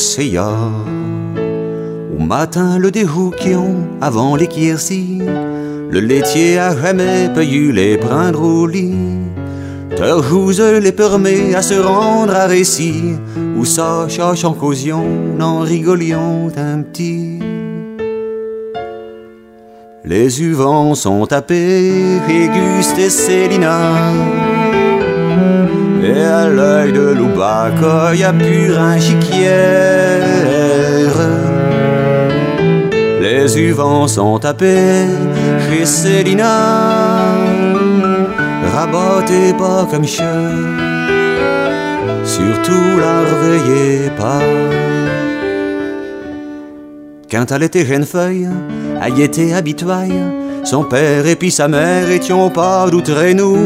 Au 2.16 2.22
matin 2.22 2.78
le 2.78 2.90
déhouquion 2.90 3.74
avant 4.00 4.36
l'équirci 4.36 5.20
Le 5.90 6.00
laitier 6.00 6.58
a 6.58 6.76
jamais 6.80 7.28
payé 7.34 7.72
les 7.72 7.96
prendre 7.96 8.42
au 8.42 8.66
lit 8.66 9.15
Terjouse 9.96 10.60
les 10.60 10.92
permet 10.92 11.54
à 11.54 11.62
se 11.62 11.74
rendre 11.74 12.34
à 12.36 12.46
récit. 12.46 13.14
Où 13.56 13.64
ça 13.64 14.06
cherche 14.08 14.44
en 14.44 14.52
causion, 14.52 15.04
en 15.40 15.60
rigolions 15.60 16.48
un 16.56 16.82
petit. 16.82 17.38
Les 20.04 20.42
uvents 20.42 20.94
sont 20.94 21.26
tapés, 21.26 22.20
Auguste 22.28 22.98
et 22.98 23.10
Célina. 23.10 23.92
Et 26.04 26.22
à 26.22 26.46
l'œil 26.46 26.92
de 26.92 27.14
Loubac, 27.18 28.14
y 28.14 28.22
a 28.22 28.32
pur 28.34 28.78
un 28.78 29.00
chiquière 29.00 29.56
Les 33.20 33.58
uvents 33.58 34.06
sont 34.06 34.38
tapés 34.38 35.06
chez 35.68 35.86
Célina 35.86 37.05
rabattez 38.96 39.52
pas 39.58 39.86
comme 39.90 40.06
chien, 40.06 40.50
surtout 42.24 42.98
la 42.98 43.20
réveillez 43.22 44.10
pas. 44.16 44.40
Quand 47.30 47.50
elle 47.52 47.64
était 47.64 47.84
jeune 47.84 48.04
feuille, 48.04 48.48
elle 49.02 49.20
était 49.20 49.52
habituée, 49.52 50.12
son 50.64 50.84
père 50.84 51.26
et 51.26 51.36
puis 51.36 51.50
sa 51.50 51.68
mère 51.68 52.10
étions 52.10 52.50
pas 52.50 52.88
d'outre 52.90 53.32
nous. 53.34 53.58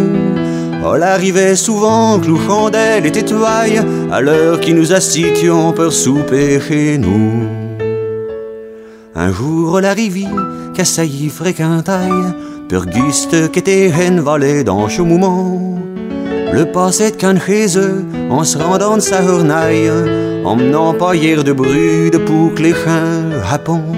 Elle 0.82 1.02
arrivait 1.02 1.56
souvent 1.56 2.18
que 2.18 2.34
chandelle 2.46 3.04
et 3.04 3.12
toile 3.12 3.84
à 4.10 4.20
l'heure 4.20 4.60
qui 4.60 4.72
nous 4.72 4.92
assitions 4.92 5.72
pour 5.72 5.92
souper 5.92 6.58
chez 6.58 6.96
nous. 6.96 7.46
Un 9.14 9.30
jour, 9.30 9.78
elle 9.78 9.84
arrivit, 9.84 10.34
qu'assaillit 10.74 11.28
fréquentaille, 11.28 12.32
Auguste 12.72 13.50
qui 13.50 13.58
était 13.58 13.88
volé 14.20 14.62
dans 14.62 14.88
ce 14.88 15.02
moment. 15.02 15.78
Le 16.52 16.64
passé 16.66 17.10
de 17.10 17.78
eux 17.78 18.04
en 18.30 18.44
se 18.44 18.58
rendant 18.58 18.96
de 18.96 19.00
sa 19.00 19.22
journaille, 19.22 19.90
emmenant 20.44 20.94
pas 20.94 21.14
hier 21.14 21.42
de 21.42 21.52
bruit 21.52 22.10
de 22.10 22.18
pour 22.18 22.54
que 22.54 22.62
les 22.62 22.74
chiens 22.74 23.40
répondent. 23.42 23.96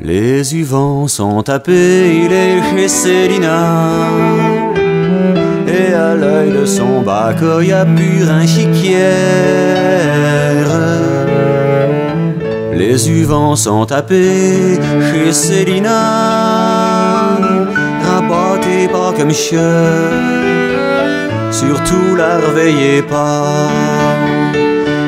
Les 0.00 0.54
uvents 0.56 1.08
sont 1.08 1.42
tapés, 1.42 2.22
il 2.24 2.32
est 2.32 2.62
chez 2.70 2.88
Célina. 2.88 4.08
Et 5.66 5.94
à 5.94 6.14
l'œil 6.14 6.52
de 6.52 6.64
son 6.64 7.02
bac, 7.02 7.38
il 7.60 7.68
y 7.68 7.72
a 7.72 7.84
pur 7.84 8.30
un 8.30 8.46
chiquière. 8.46 9.95
Les 12.78 13.08
uvents 13.08 13.56
sont 13.56 13.86
tapés 13.86 14.78
chez 15.10 15.32
Célina, 15.32 17.38
rabattez 18.04 18.86
pas 18.88 19.14
comme 19.16 19.32
chien, 19.32 19.86
surtout 21.50 22.16
la 22.16 22.36
réveillez 22.36 23.00
pas. 23.00 23.70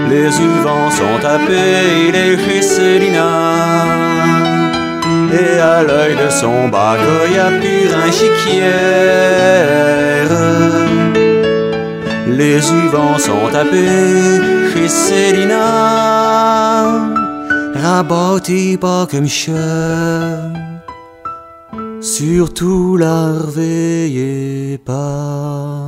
Les 0.09 0.41
uvents 0.41 0.91
sont 0.91 1.19
tapés, 1.21 2.09
il 2.09 2.17
est 2.17 2.39
chez 2.43 2.63
Célina, 2.63 3.85
et 5.31 5.61
à 5.61 5.83
l'œil 5.83 6.17
de 6.17 6.31
son 6.31 6.69
bac, 6.69 7.01
y 7.35 7.39
a 7.39 7.51
pur 7.61 7.95
un 8.03 8.11
chiquière. 8.11 8.71
Les 12.29 12.73
uvents 12.73 13.19
sont 13.19 13.51
tapés 13.53 14.41
chez 14.73 14.89
Célina 14.89 16.98
rabatté 17.79 18.77
pas 18.77 19.07
comme 19.11 19.27
chien, 19.27 20.53
surtout 22.01 22.97
la 22.97 23.33
réveillez 23.33 24.79
pas. 24.79 25.79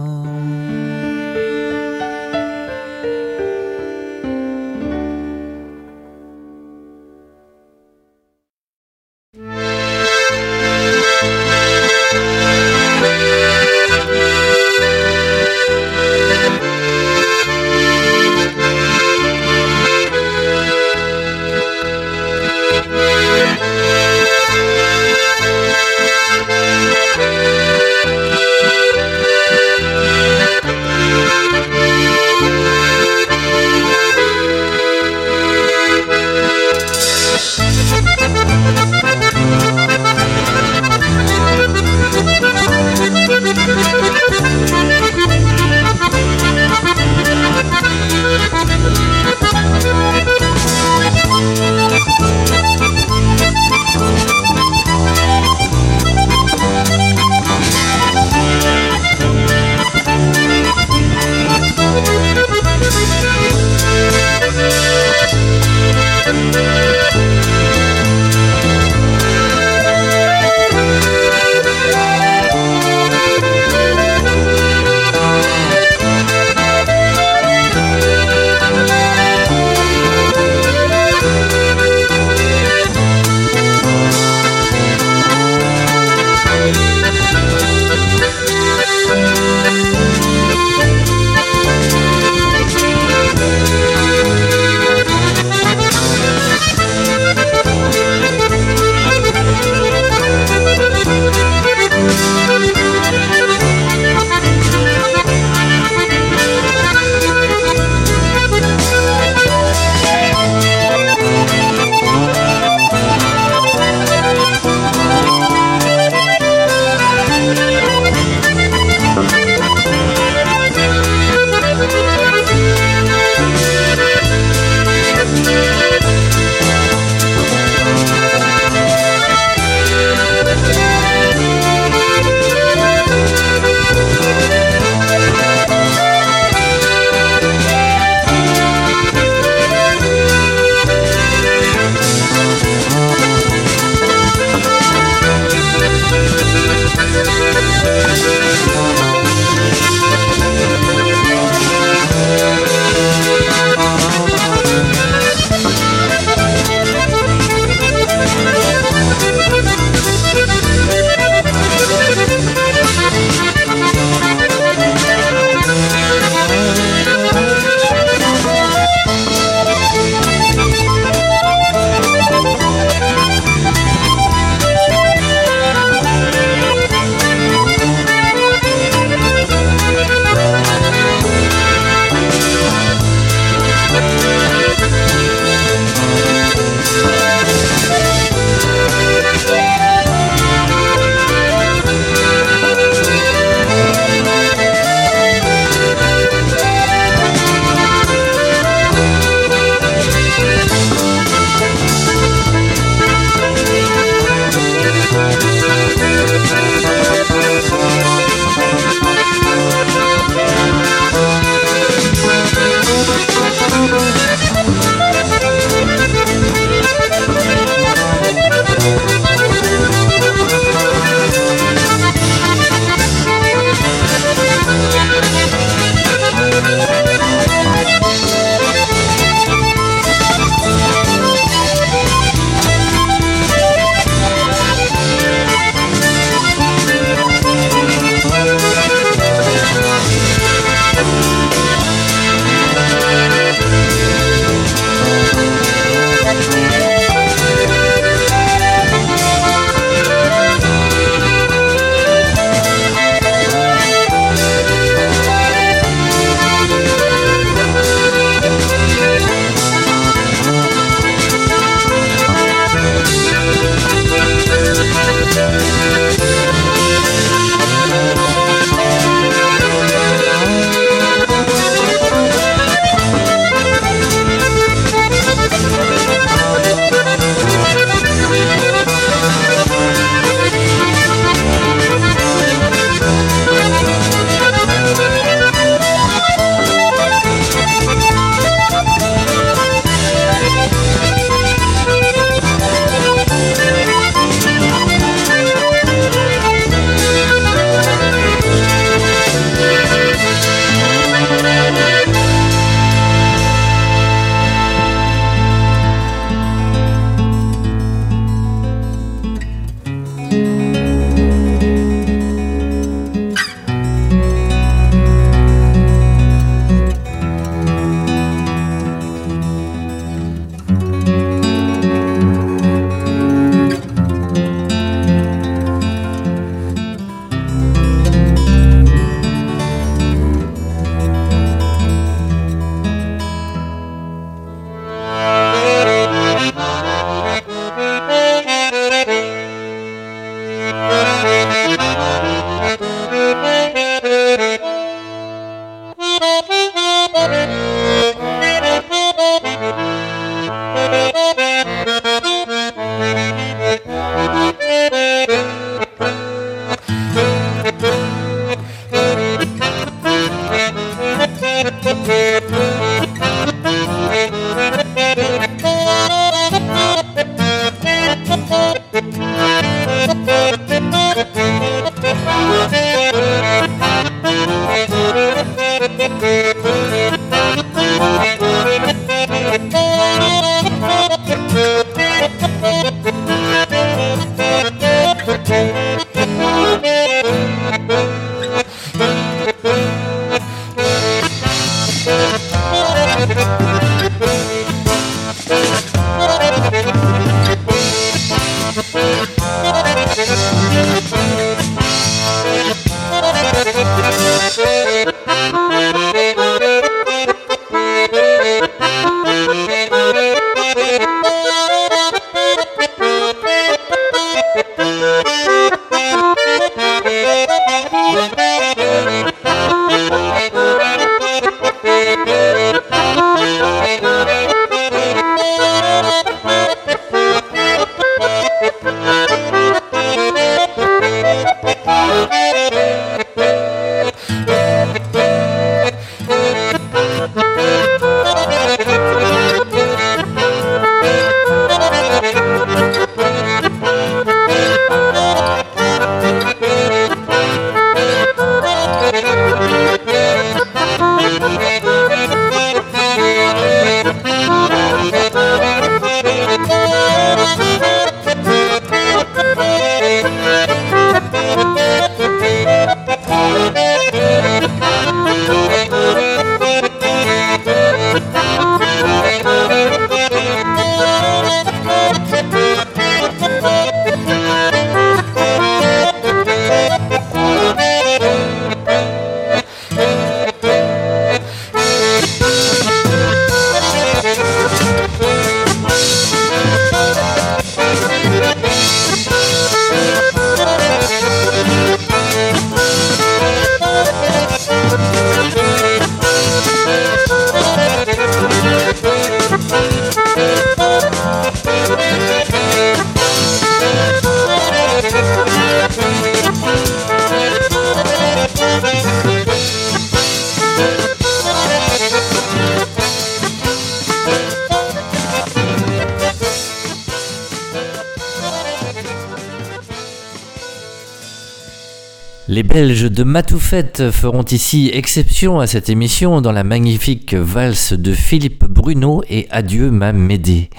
De 523.20 523.24
Matoufette 523.24 524.10
feront 524.12 524.44
ici 524.44 524.90
exception 524.94 525.60
à 525.60 525.66
cette 525.66 525.90
émission 525.90 526.40
dans 526.40 526.52
la 526.52 526.64
magnifique 526.64 527.34
valse 527.34 527.92
de 527.92 528.14
Philippe 528.14 528.64
Bruno 528.64 529.22
et 529.28 529.46
Adieu 529.50 529.90
ma 529.90 530.14
Médée. 530.14 530.70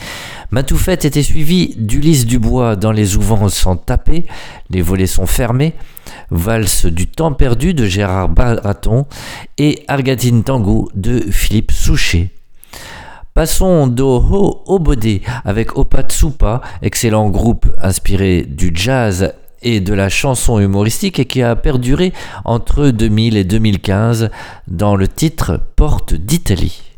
Matoufette 0.49 1.06
était 1.06 1.21
suivi 1.21 1.75
d'Ulysse 1.77 2.25
Dubois 2.25 2.75
dans 2.75 2.91
Les 2.91 3.15
Ouvents 3.15 3.47
sans 3.47 3.75
taper, 3.75 4.25
Les 4.71 4.82
volets 4.82 5.06
sont 5.06 5.27
fermés, 5.27 5.75
Valse 6.32 6.88
du 6.88 7.06
temps 7.06 7.32
perdu 7.32 7.75
de 7.75 7.86
Gérard 7.86 8.30
Baraton 8.30 9.06
et 9.60 9.84
Argatine 9.88 10.43
Tango 10.43 10.89
de 10.95 11.19
Philippe 11.19 11.71
Souchet. 11.71 12.32
Passons 13.36 13.86
d'Oho 13.86 14.63
au 14.65 14.80
Bodé 14.80 15.21
avec 15.45 15.77
Opatsupa, 15.77 16.62
excellent 16.82 17.30
groupe 17.30 17.67
inspiré 17.80 18.41
du 18.41 18.71
jazz 18.73 19.32
et 19.62 19.80
de 19.80 19.93
la 19.93 20.10
chanson 20.10 20.60
humoristique 20.60 21.19
et 21.19 21.26
qui 21.26 21.41
a 21.41 21.56
perduré 21.56 22.13
entre 22.45 22.89
2000 22.89 23.38
et 23.38 23.43
2015 23.43 24.30
dans 24.67 24.95
le 24.95 25.08
titre 25.08 25.60
Porte 25.76 26.13
d'Italie. 26.13 26.90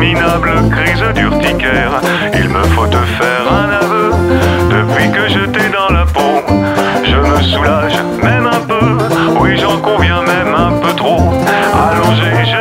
Crise 0.00 1.04
d'urticaire, 1.14 2.00
il 2.32 2.48
me 2.48 2.62
faut 2.74 2.86
te 2.86 2.96
faire 2.96 3.52
un 3.52 3.70
aveu. 3.70 4.10
Depuis 4.70 5.10
que 5.10 5.28
je 5.28 5.44
t'ai 5.44 5.68
dans 5.68 5.92
la 5.92 6.06
peau, 6.06 6.40
je 7.04 7.16
me 7.16 7.42
soulage 7.42 8.02
même 8.22 8.46
un 8.46 8.60
peu. 8.66 8.96
Oui, 9.38 9.58
j'en 9.58 9.76
conviens 9.78 10.22
même 10.22 10.54
un 10.54 10.72
peu 10.80 10.94
trop. 10.94 11.34
Allongé, 11.74 12.32
je 12.46 12.59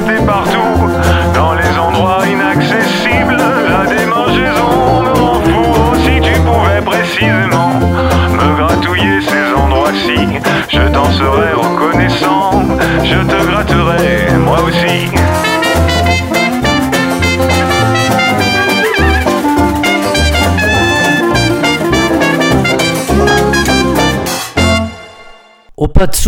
fait 0.00 0.24
pas. 0.24 0.37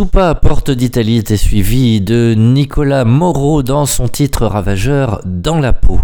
Soupa, 0.00 0.34
Porte 0.34 0.70
d'Italie 0.70 1.18
était 1.18 1.36
suivi 1.36 2.00
de 2.00 2.32
Nicolas 2.34 3.04
Moreau 3.04 3.62
dans 3.62 3.84
son 3.84 4.08
titre 4.08 4.46
Ravageur 4.46 5.20
dans 5.26 5.58
la 5.58 5.74
peau. 5.74 6.00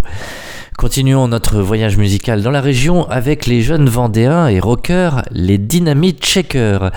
Continuons 0.77 1.29
notre 1.29 1.63
voyage 1.63 1.97
musical 1.97 2.43
dans 2.43 2.51
la 2.51 2.61
région 2.61 3.09
avec 3.09 3.47
les 3.47 3.63
jeunes 3.63 3.89
Vendéens 3.89 4.49
et 4.49 4.61
rockers, 4.61 5.23
les 5.31 5.57
Dynamite 5.57 6.23
Checkers, 6.23 6.91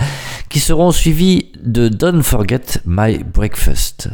qui 0.50 0.60
seront 0.60 0.90
suivis 0.90 1.52
de 1.64 1.88
Don't 1.88 2.22
Forget 2.22 2.82
My 2.84 3.24
Breakfast. 3.24 4.10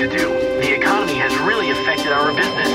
to 0.00 0.08
do. 0.08 0.28
The 0.62 0.76
economy 0.76 1.12
has 1.16 1.36
really 1.40 1.70
affected 1.72 2.10
our 2.10 2.32
business. 2.32 2.68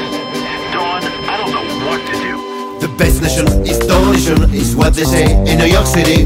Dawn, 0.71 1.01
I 1.25 1.37
don't 1.37 1.49
know 1.49 1.65
what 1.87 1.99
to 2.05 2.13
do. 2.21 2.37
The 2.79 2.93
best 2.99 3.19
nation 3.19 3.47
is 3.65 3.79
Dawn 3.79 4.13
Nation, 4.13 4.53
is 4.53 4.75
what 4.75 4.93
they 4.93 5.05
say 5.05 5.33
in 5.33 5.57
New 5.57 5.65
York 5.65 5.87
City. 5.87 6.25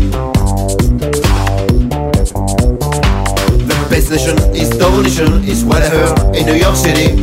The 3.69 3.87
best 3.89 4.11
nation 4.11 4.37
is 4.53 4.69
Dawn 4.77 5.03
Nation, 5.03 5.41
is 5.45 5.63
what 5.63 5.83
I 5.83 5.87
heard 5.87 6.35
in 6.35 6.45
New 6.45 6.55
York 6.55 6.75
City. 6.75 7.15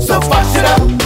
So 0.00 0.18
fuck 0.18 0.56
it 0.56 0.64
up. 0.64 1.01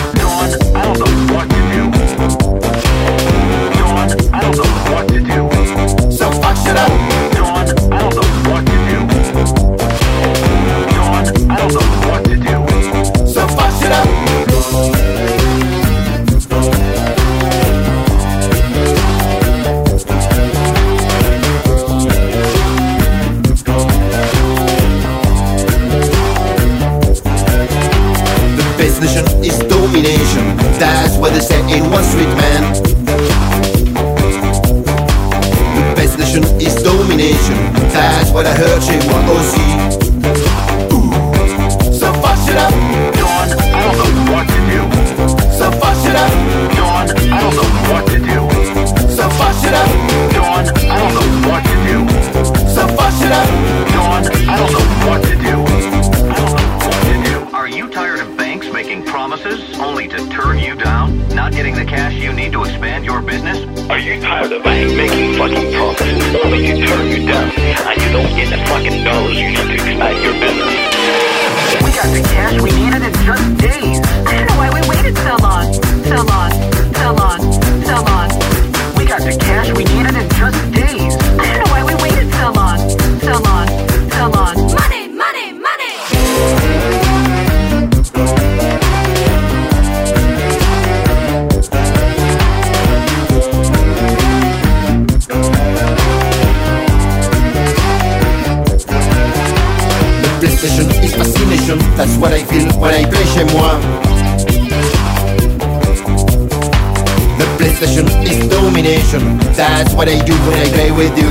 what 109.97 110.09
they 110.09 110.19
do 110.21 110.35
what 110.45 110.55
they 110.57 110.71
play 110.73 110.93
with 110.93 111.19
you. 111.19 111.26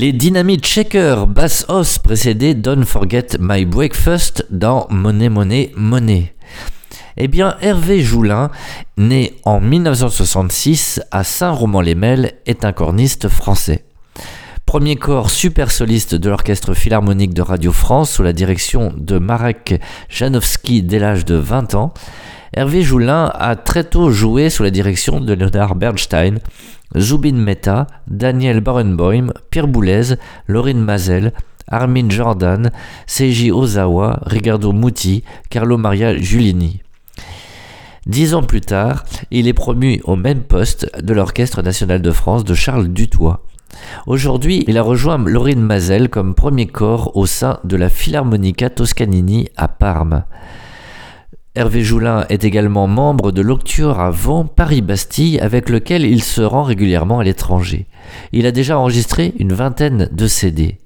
Les 0.00 0.14
Dynamite 0.14 0.64
Checker, 0.64 1.26
Bass 1.28 1.66
Hoss 1.68 1.98
précédé 1.98 2.54
Don't 2.54 2.86
Forget 2.86 3.26
My 3.38 3.66
Breakfast 3.66 4.46
dans 4.48 4.86
Money 4.88 5.28
Money 5.28 5.72
Money. 5.76 6.32
Eh 7.18 7.28
bien, 7.28 7.58
Hervé 7.60 8.00
Joulin, 8.00 8.50
né 8.96 9.34
en 9.44 9.60
1966 9.60 11.02
à 11.10 11.22
Saint-Romand-les-Melles, 11.22 12.32
est 12.46 12.64
un 12.64 12.72
corniste 12.72 13.28
français. 13.28 13.84
Premier 14.64 14.96
corps 14.96 15.28
super 15.28 15.70
soliste 15.70 16.14
de 16.14 16.30
l'Orchestre 16.30 16.72
Philharmonique 16.72 17.34
de 17.34 17.42
Radio 17.42 17.70
France 17.70 18.10
sous 18.10 18.22
la 18.22 18.32
direction 18.32 18.94
de 18.96 19.18
Marek 19.18 19.82
Janowski 20.08 20.82
dès 20.82 20.98
l'âge 20.98 21.26
de 21.26 21.34
20 21.34 21.74
ans, 21.74 21.92
Hervé 22.54 22.82
Joulin 22.82 23.30
a 23.34 23.54
très 23.54 23.84
tôt 23.84 24.10
joué 24.10 24.48
sous 24.48 24.62
la 24.62 24.70
direction 24.70 25.20
de 25.20 25.34
Leonard 25.34 25.74
Bernstein 25.74 26.38
Zubin 26.96 27.36
Mehta, 27.36 27.86
Daniel 28.08 28.60
Barenboim, 28.60 29.32
Pierre 29.50 29.68
Boulez, 29.68 30.16
Laurine 30.48 30.80
Mazel, 30.80 31.32
Armin 31.68 32.10
Jordan, 32.10 32.70
Seiji 33.06 33.52
Ozawa, 33.52 34.20
Ricardo 34.26 34.72
Muti, 34.72 35.22
Carlo 35.50 35.78
Maria 35.78 36.16
Giulini. 36.16 36.82
Dix 38.06 38.34
ans 38.34 38.42
plus 38.42 38.60
tard, 38.60 39.04
il 39.30 39.46
est 39.46 39.52
promu 39.52 40.00
au 40.04 40.16
même 40.16 40.42
poste 40.42 40.90
de 41.00 41.12
l'Orchestre 41.12 41.62
national 41.62 42.02
de 42.02 42.10
France 42.10 42.44
de 42.44 42.54
Charles 42.54 42.88
Dutoit. 42.88 43.44
Aujourd'hui, 44.06 44.64
il 44.66 44.78
a 44.78 44.82
rejoint 44.82 45.18
Laurine 45.18 45.60
Mazel 45.60 46.08
comme 46.08 46.34
premier 46.34 46.66
corps 46.66 47.16
au 47.16 47.26
sein 47.26 47.60
de 47.62 47.76
la 47.76 47.88
Philharmonica 47.88 48.68
Toscanini 48.68 49.48
à 49.56 49.68
Parme. 49.68 50.24
Hervé 51.56 51.82
Joulin 51.82 52.26
est 52.28 52.44
également 52.44 52.86
membre 52.86 53.32
de 53.32 53.42
l'Octure 53.42 53.98
à 53.98 54.12
Vent 54.12 54.44
Paris-Bastille 54.44 55.40
avec 55.40 55.68
lequel 55.68 56.04
il 56.04 56.22
se 56.22 56.42
rend 56.42 56.62
régulièrement 56.62 57.18
à 57.18 57.24
l'étranger. 57.24 57.86
Il 58.30 58.46
a 58.46 58.52
déjà 58.52 58.78
enregistré 58.78 59.34
une 59.36 59.52
vingtaine 59.52 60.08
de 60.12 60.28
CD. 60.28 60.78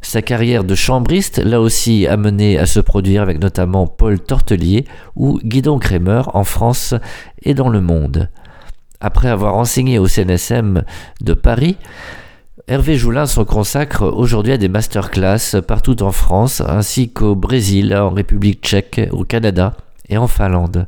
Sa 0.00 0.20
carrière 0.20 0.64
de 0.64 0.74
chambriste 0.74 1.38
l'a 1.38 1.60
aussi 1.60 2.08
amené 2.08 2.58
à 2.58 2.66
se 2.66 2.80
produire 2.80 3.22
avec 3.22 3.40
notamment 3.40 3.86
Paul 3.86 4.18
Tortelier 4.18 4.86
ou 5.14 5.38
Guidon 5.44 5.78
Kremer 5.78 6.22
en 6.34 6.42
France 6.42 6.96
et 7.44 7.54
dans 7.54 7.68
le 7.68 7.80
monde. 7.80 8.28
Après 9.00 9.28
avoir 9.28 9.54
enseigné 9.54 10.00
au 10.00 10.08
CNSM 10.08 10.82
de 11.20 11.34
Paris, 11.34 11.76
Hervé 12.66 12.96
Joulin 12.96 13.26
s'en 13.26 13.44
consacre 13.44 14.02
aujourd'hui 14.02 14.52
à 14.52 14.58
des 14.58 14.68
masterclass 14.68 15.62
partout 15.64 16.02
en 16.02 16.10
France 16.10 16.60
ainsi 16.60 17.12
qu'au 17.12 17.36
Brésil, 17.36 17.94
en 17.94 18.10
République 18.10 18.64
tchèque, 18.64 19.08
au 19.12 19.22
Canada 19.22 19.74
et 20.08 20.16
en 20.16 20.26
Finlande. 20.26 20.86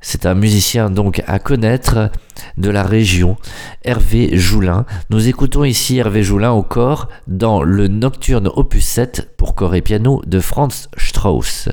C'est 0.00 0.26
un 0.26 0.34
musicien 0.34 0.90
donc 0.90 1.22
à 1.28 1.38
connaître 1.38 2.10
de 2.56 2.70
la 2.70 2.82
région, 2.82 3.36
Hervé 3.84 4.36
Joulin. 4.36 4.84
Nous 5.10 5.28
écoutons 5.28 5.62
ici 5.62 5.98
Hervé 5.98 6.24
Joulin 6.24 6.50
au 6.50 6.64
corps 6.64 7.08
dans 7.28 7.62
le 7.62 7.86
Nocturne 7.86 8.48
opus 8.48 8.84
7 8.84 9.36
pour 9.36 9.54
corps 9.54 9.76
et 9.76 9.80
piano 9.80 10.20
de 10.26 10.40
Franz 10.40 10.88
Strauss. 10.96 11.68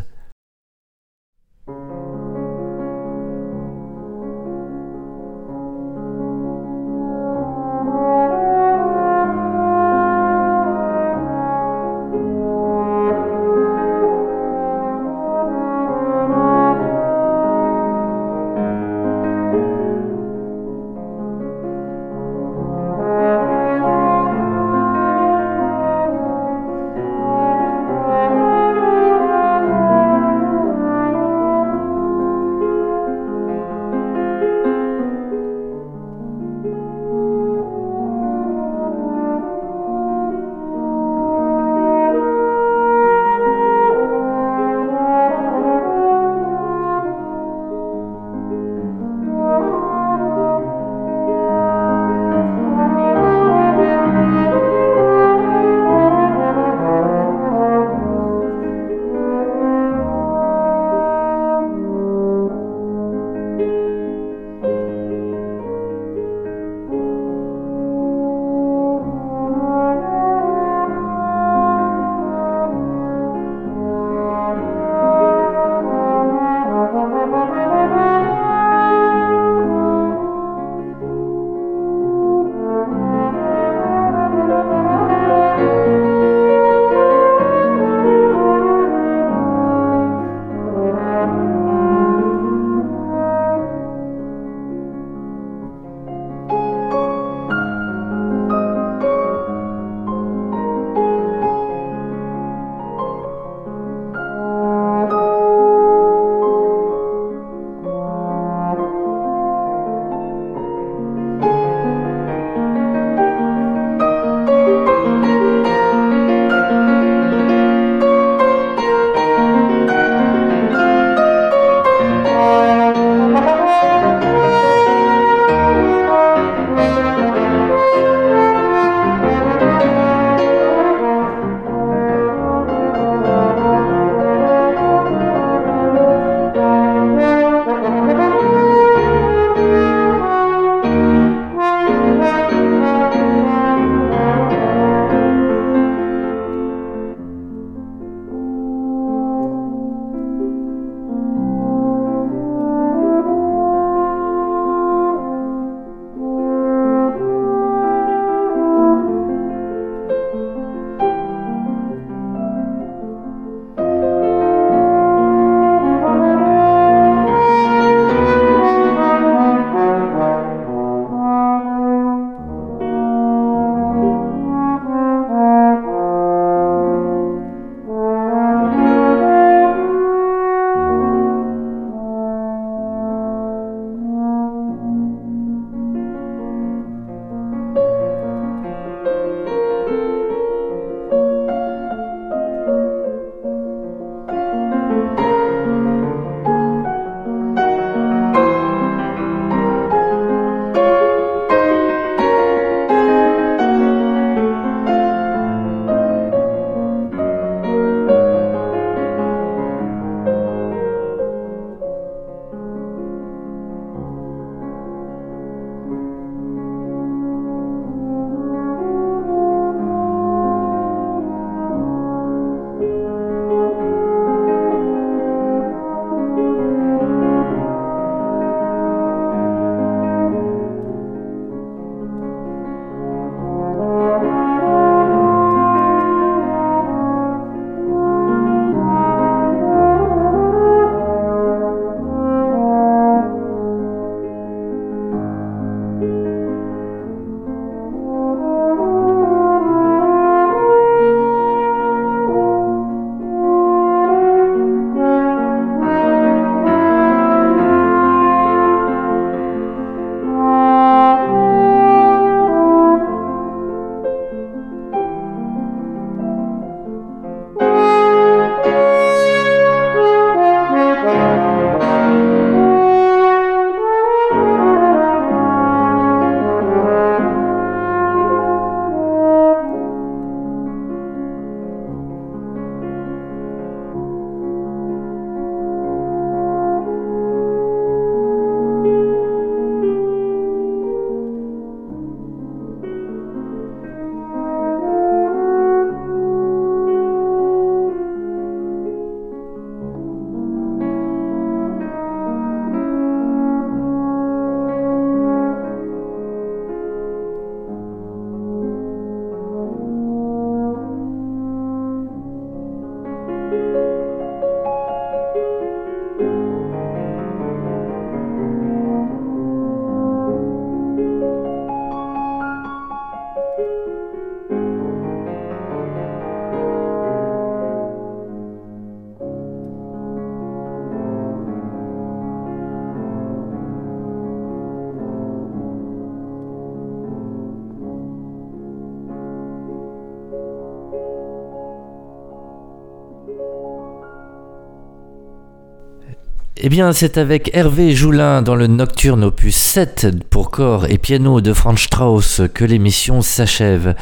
Eh 346.70 346.76
bien, 346.76 346.94
c'est 346.94 347.18
avec 347.18 347.50
Hervé 347.56 347.96
Joulin 347.96 348.44
dans 348.44 348.54
le 348.54 348.68
Nocturne 348.68 349.24
opus 349.24 349.56
7 349.56 350.24
pour 350.30 350.52
corps 350.52 350.86
et 350.86 351.00
piano 351.00 351.42
de 351.42 351.52
Franz 351.52 351.82
Strauss 351.82 352.44
que 352.54 352.64
l'émission 352.64 353.24
s'achève. 353.24 353.96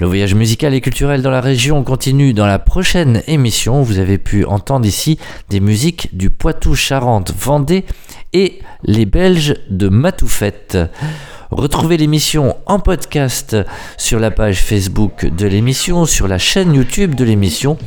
Le 0.00 0.06
voyage 0.08 0.34
musical 0.34 0.74
et 0.74 0.80
culturel 0.80 1.22
dans 1.22 1.30
la 1.30 1.40
région 1.40 1.84
continue 1.84 2.34
dans 2.34 2.48
la 2.48 2.58
prochaine 2.58 3.22
émission. 3.28 3.82
Vous 3.82 4.00
avez 4.00 4.18
pu 4.18 4.44
entendre 4.44 4.84
ici 4.84 5.16
des 5.48 5.60
musiques 5.60 6.08
du 6.12 6.28
Poitou-Charentes, 6.28 7.32
Vendée 7.38 7.84
et 8.32 8.58
les 8.82 9.06
Belges 9.06 9.54
de 9.70 9.88
Matoufette. 9.88 10.76
Retrouvez 11.52 11.98
l'émission 11.98 12.56
en 12.66 12.80
podcast 12.80 13.56
sur 13.96 14.18
la 14.18 14.32
page 14.32 14.60
Facebook 14.60 15.24
de 15.24 15.46
l'émission, 15.46 16.04
sur 16.04 16.26
la 16.26 16.38
chaîne 16.38 16.74
YouTube 16.74 17.14
de 17.14 17.22
l'émission 17.22 17.78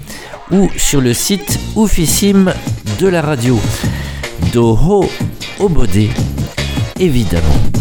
ou 0.51 0.69
sur 0.77 1.01
le 1.01 1.13
site 1.13 1.59
oufissime 1.75 2.53
de 2.97 3.09
la 3.09 3.21
radio. 3.21 3.59
Doho 4.53 5.05
Obodé, 5.59 6.09
évidemment. 6.99 7.80